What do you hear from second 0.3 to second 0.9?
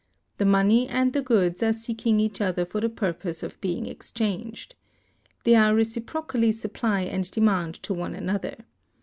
The money